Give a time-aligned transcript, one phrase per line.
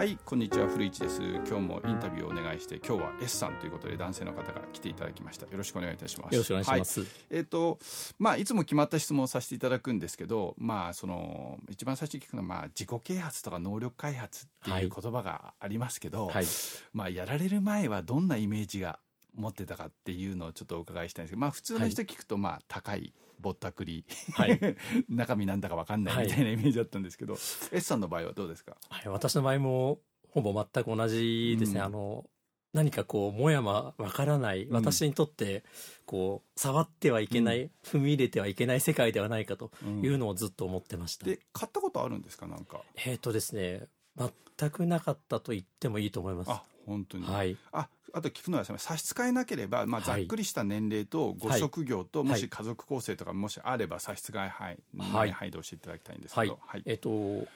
[0.00, 1.20] はいこんにちは古市です。
[1.20, 5.44] 今日もインタビューをお願いして今日は S さんということで男性の方が来ていただきました。
[5.44, 6.34] よろしくお願いいたします。
[6.34, 7.78] よろしくお願いします、はい、えっ、ー、と
[8.18, 16.46] まあいつも決まった質問をさせていただくんですけどまあその一番最初に聞くのはまあ自己啓発とか能力開発っていう言葉がありますけど、はい、
[16.94, 19.00] まあやられる前はどんなイメージが
[19.34, 24.04] 持ってたかっていうのをちょっとお伺いしたいんですけどまあ普通の人聞くとまあ高いぼったくり、
[24.34, 24.60] はい、
[25.08, 27.42] 中身なんだか分かんないみたいなイメージだったんですけど、はい、
[27.72, 32.30] S さんの場合はどうですか、はい、私の場合もほぼ全く同じですね、うん、あの
[32.72, 35.64] 何かこうもやまわからない私にとって
[36.06, 42.46] こう触ってはいけない、うん、踏み入れてはいけない世界ではないかというのをずっと思ってました、うん、で買ったことあるんですか？
[42.46, 42.82] なんか。
[42.94, 46.50] えっ、ー、とですね全くなかったと言ってもいいと思います。
[46.50, 47.24] あ本当に。
[47.24, 47.56] はい。
[47.72, 57.46] ああと聞くのは差し支えなければ、まあ、ざっくりした年齢とご職業と、もし家族構成とかもしあれば差し支え範囲、はい、範囲で教えていただきたいんですけど、はい、えっ、ー、と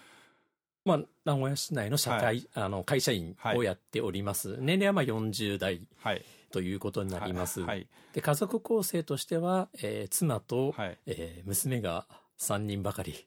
[0.84, 5.81] まあ、名古屋市内の社会、はい、あの会社員をやっております、はい、年齢はまあ40代
[6.53, 12.06] ということになります、はい、で家族構成としては、えー、妻と、はい、えー、娘が
[12.39, 13.27] 3人ばかり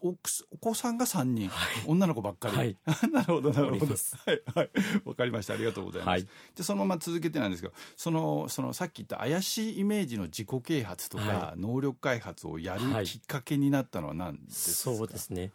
[0.00, 2.76] おお子さんが3人、はい、女の子ばっかり、はい、
[3.12, 3.94] なるほどなるほど。
[3.94, 4.70] はいはい。
[5.04, 5.54] わかりました。
[5.54, 6.26] ありがとうございます、はい、
[6.56, 15.52] でそのまま続けてなんですけどそのそのさっき言った怪しいイメージの自己啓発とか、能力開発をやるきっかけになったのは何ですか、そうですね。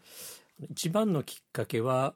[0.69, 2.13] 一番のきっかけは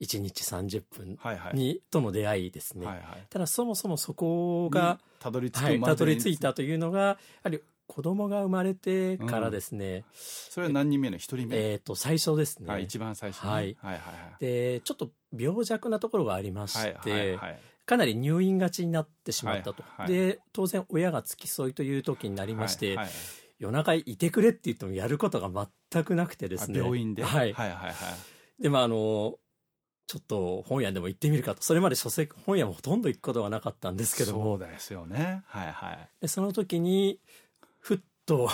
[0.00, 11.16] 1日30分に、はいはい、との出会いですね、はいはい、ただそもそもそこがたどり着はい、たどり着いたというのがやはり子供が生まれてからですね、うん、それは何人目の？
[11.16, 11.56] 一人目？
[11.56, 14.00] えっ、ー、と最初ですね、はい、一番最初、ね、はい、はいはいは
[14.40, 14.44] い。
[14.44, 22.98] でちょっと病弱なところがありまして、はいはいはい、かなり入院がちになってしまったと、はいはい、で当然親が付き添いという時になりまして、
[23.58, 26.78] 夜中いてくれって言ってもやることが全くなくてですね。
[26.78, 28.62] 病院で、はい、はいはいはい。
[28.62, 29.38] で、まああの、
[30.06, 31.62] ちょっと本屋でも行ってみるかと。
[31.62, 34.58] それまで書籍、本屋もほとんど行くことがなかったんですけども。
[34.58, 35.42] そうですよね。
[35.46, 36.08] はいはい。
[36.20, 37.20] で、その時に、
[37.84, 38.48] ふっと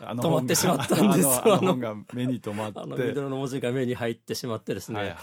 [0.00, 2.78] 止まってしまったんですあの目に留まって。
[2.78, 4.98] あの、緑の文字が目に入ってしまってですね。
[4.98, 5.16] はいはい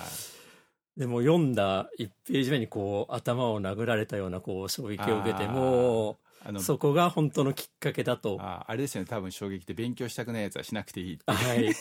[0.97, 11.75] でも読んだ1ページ目にこう頭を殴られたようなこう衝撃を受けてもあのそこが本当のきっかけだとああれですよね多分衝撃で勉強したくないやつはしなくていいはい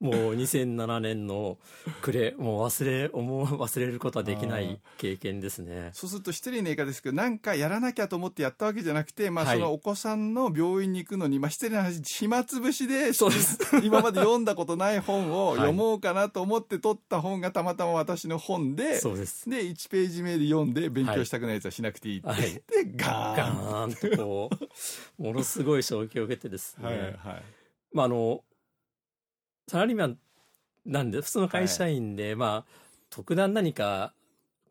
[0.00, 1.56] もう2007年の
[2.02, 5.90] 暮れもう忘れ思う忘れることはできない経験ですね。
[5.92, 19.48] そうすると失礼な言い方ですけどなんかやらなきゃと思ってやったわけじゃなくて、まあ、そのお子さんの病院に行くのに、まあ、失礼な話暇つぶしでそうです今まで読んだことない本を 読もうかなと思って取った本がたまたま私の本でそうです。
[19.48, 22.62] で1ページ目で読んで勉強したくないやつはしなくていいって、はい、で
[22.96, 24.50] ガーンガーンとこ
[25.18, 27.42] うものすごい衝撃を受けてですね、はいはい。
[27.92, 28.42] まああの
[29.68, 30.18] サラリーマン
[30.86, 32.72] なんで普通の会社員で、はい、まあ
[33.10, 34.12] 特段何か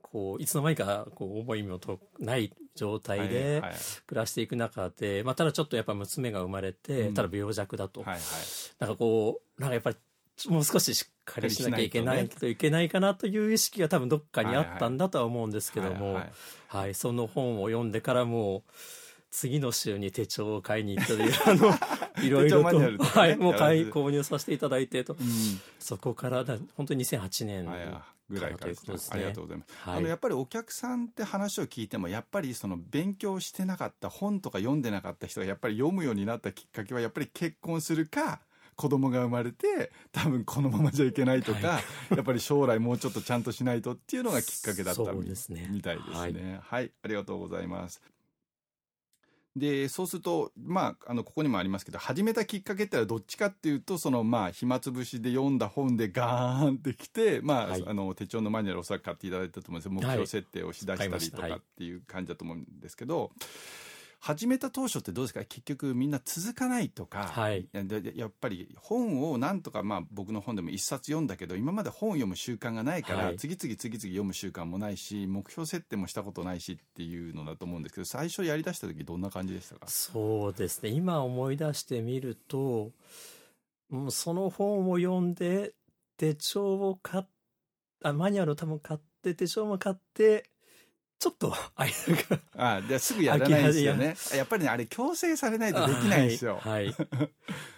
[0.02, 3.64] こういつの間にかこう思いもとない状態で
[4.06, 8.22] 暮らしていく中で、まあ、ただちょっとやっぱ娘が生まれて、ただ病弱だと、はいはい、
[8.80, 9.98] なんかこうなんかやっぱり
[10.50, 16.32] もう少ししっかりしなきゃいけないといけないかなという意識が多分どっかにあったんだとは思うんですけども、はい、
[16.68, 18.72] はい、その本を読んでからもう
[19.34, 21.74] 次の週に手帳を買いに行ったというあの
[22.24, 25.20] いろいろと、ね、はい、もう買い購入させていただいてと、うん、
[25.80, 27.66] そこからだ本当に2008年
[28.30, 28.96] ぐらいからですね。
[29.10, 29.74] ありがとうございます。
[29.90, 38.40] はい、あのやっぱりお客さんって話を聞いてもやっぱりその勉強してなかった本とか読んでなかった人がやっぱり読むようになったきっかけはやっぱり結婚するか。
[38.76, 48.02] 子供が生まれて多分このままじゃいけないとか、はい、やっぱり将来もうちょっとちゃんとしないとっていうのがきっかけだったみ,、ね、みたいですね、はい、はい、ありがとうございます
[49.56, 63.20] でそうするとまああのここにもありますけど始めたきっかけってのはどっちかっていうとそのまあ暇つぶしで読んだ本でガーンってきてまあ、はい、あの手帳のマニュアルおそらく買っていただいたと思うんです目標設定をしだしたりとかっていう感じだと思うんですけど。
[63.20, 63.30] はい
[64.26, 65.42] 始めた当初ってどうですか？
[65.42, 67.68] 結局みんな続かないとか、はい、
[68.16, 79.88] やっぱり本をなんとかまあ僕の本でも一冊読んだけど今まで本を読む習慣がないから、はい、次々次々読む習慣もないし目標設定もしたことないしっていうのだと思うんですけど最初やりだした時どんな感じでしたか？
[79.90, 80.90] そうですね。
[80.90, 82.92] 今思い出してみると
[84.10, 85.74] その本を読んで
[86.16, 87.26] 手帳を買っ
[88.02, 90.50] あマニュアルを多分買って手帳も買って
[91.24, 91.88] ちょっと 間
[92.30, 92.40] が。
[92.58, 94.14] ああ、じゃすぐやらないですよね。
[94.36, 96.60] やっぱりね、あれ強制されないとできないんですよ。
[96.62, 96.88] はい。
[96.88, 96.96] はい、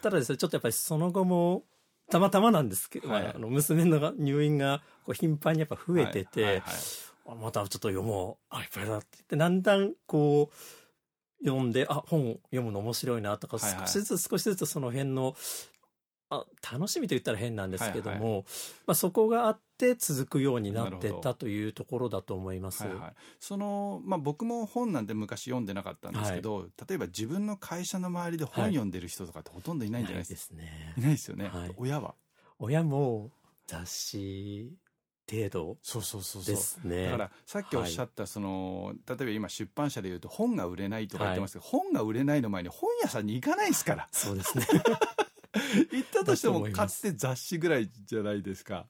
[0.02, 1.64] ただですね、ちょっとやっぱりその後も、
[2.10, 6.62] たまたまなんですけど、はい、あの娘の入院がこう頻繁にやっぱ増えてて、はいはい
[7.26, 15.36] はい、またちょっと読もう、あ、いっぱいだって言って、だんだんこう、読んで、あ、本読むの面白いなとか、少しずつ少しずつその辺の、
[16.32, 16.44] あ
[16.74, 18.44] 楽しみと言ったら変なんですけども、はいはい、
[18.88, 22.86] まあ、そこがあっって続くようになってったというところだと思います。
[22.86, 30.56] はいはい、そのまあ僕も本なんて昔読んでなかったんですけど、はい、例えば自分の会社の周りで本読んでる人とかってほとんどいないんじゃないですか？
[30.56, 30.94] はい、いないですね。
[30.98, 31.52] いないですよね。
[31.78, 32.16] 親は？
[32.58, 33.32] 親も
[33.68, 34.72] 雑誌
[35.30, 36.54] 程度そうそうそうそ
[36.86, 36.90] う。
[36.90, 44.08] だからさっきおっしゃったその、はい、例えば今出版社でいうと本が売れないとか言ってますけど、はい、本が売れないの前に本屋さんに行かないですから。
[44.12, 44.66] そうですね。
[45.92, 48.88] 行ったとしてもかつて雑誌ぐらいじゃないですか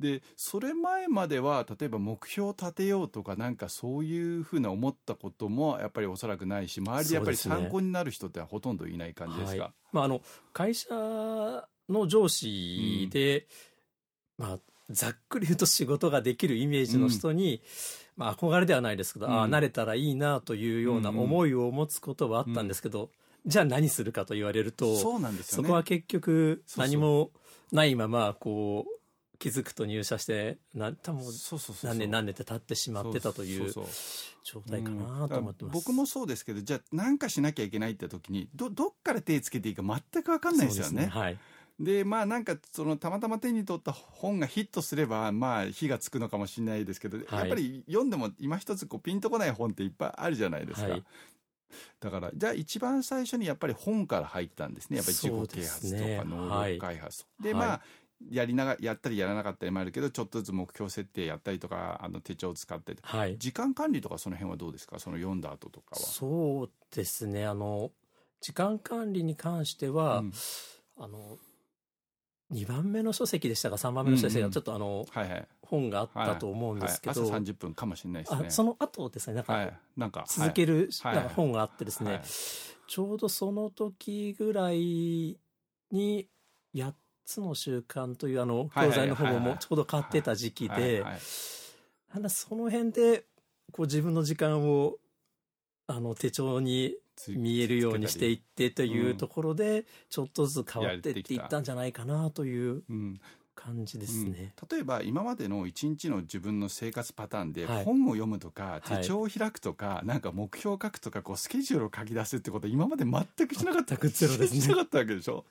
[0.00, 10.20] でそれ前までは例えば目標を立てようとかなんかそういうふうな思ったこともやっぱりおそらくないし周りでやっぱり参考になる人ってほとんどいない感じですか、はい、まあ、あの
[10.52, 10.88] 会社
[11.88, 13.46] の上司で、
[14.38, 14.58] うん、まあ
[14.90, 17.56] ざっくり言うと仕事ができるイメージの人に、
[18.16, 23.10] うん、まあ憧れではないですけど、うん、ああ、慣れたらいいなというような思いを持つことはあったんですけど、
[23.44, 27.30] うん、じゃあ何するかと言われると、そうなんですよ、ね、そこは結局何も
[27.70, 28.97] ないまま、こう、
[29.38, 31.22] 気づくと入社してな多分
[31.84, 33.72] 何年何年って経ってしまってたという
[34.42, 41.02] 状態かなと思ってます、僕もそうですけどじゃあ何かしなきゃいけないって時にどどっから手つけていいか全く分かんないですよね。
[41.02, 41.38] ねはい。
[41.78, 50.88] でまあなんかそのたまたま手に取った本がヒットすればまあ火がつくのかもしれないですけど、はい、やっぱり読んでも今一つこうピンとこない本っていっぱいあるじゃないですか。
[50.88, 51.04] はい、
[52.00, 54.96] だからじゃあ一番最初にやっぱり本から入ったんですね。
[54.96, 57.26] やっぱり自己啓発とか能力開発。
[57.40, 57.80] で、ねはい、まあ
[58.30, 64.98] やりながやったりやらなかったりもあるけどちょっとずつ目標設定やったりとかあの手帳を使って、はい、時間管理とかその辺はどうですか？
[64.98, 66.00] その読んだ後とかは。
[66.00, 67.46] そうですね。
[67.46, 67.92] あの
[68.40, 70.32] 時間管理に関しては、うん、
[70.98, 71.38] あの
[72.52, 78.50] 2番目の書籍でしたか？3番目の書籍がちょっとあの、はいはい、本があったと思うんですけど、はいはい、朝30分かもしれないですね。
[78.50, 79.34] その後ですね。
[79.34, 82.22] なんか,、はい、なんか続ける、なんか本があってですね、
[82.88, 85.38] ちょうどその時ぐらい
[85.92, 86.28] に
[86.74, 86.92] 8
[87.28, 91.04] つの習慣というあの教材の本もちょうど買ってた時期で
[92.12, 93.24] なんだその辺で
[93.70, 94.96] こう自分の時間を
[95.86, 96.96] あの手帳に
[97.28, 102.82] 見えるようにしていってというところで、ちょっとずつ変わっていっていったんじゃないかなという
[103.60, 114.60] 感じですね、うん、例えば今までの一日の自分の生活パターンで本を読むとか、手帳を開くとか、はい、なんか目標を書くとかこうスケジュールを書き出すってこと今まで全くしなかった全くゼロですね。
[114.60, 115.44] しなかったわけでしょ？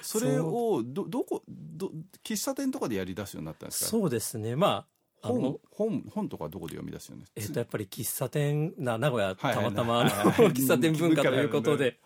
[0.00, 1.92] それをどどこど
[2.24, 3.90] 喫茶店とかでやり出すようになったんですか？
[3.90, 4.56] そうですね。
[4.56, 4.91] まあ
[5.22, 10.02] 本本本とかどこで読み出すよねえっ、とやっぱり喫茶店な名古屋たまたま、
[10.50, 11.98] 喫茶店文化ということで、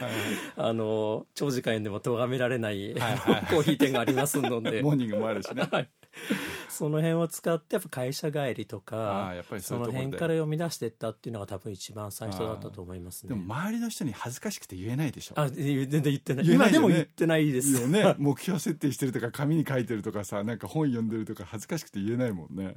[0.56, 2.94] あの長時間でも咎められない、
[3.50, 4.82] コーヒー店がありますので。
[4.82, 5.88] モーニングもあるしね、はい
[6.68, 13.30] その辺を使ってやっぱ会社帰りとかその辺から読み出していったっていうのが多分一番最初だったと思いますね。
[13.30, 15.34] でも周りの人に恥ずかしくて言えないでしょ。
[15.36, 16.46] あ全然言ってない。
[16.46, 17.80] 今でも言ってないです。
[17.80, 18.14] よね。
[18.18, 22.76] 目標設定してるとか紙に書いてるとかさなんか本読んでるとか恥ずかしくて言えないもんね。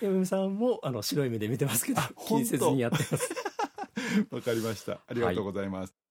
[0.00, 3.30] 山美さんもあの白い目で見てますけど気にせずにやってます。
[4.30, 5.00] わかりました。
[5.06, 6.03] ありがとうございます、はい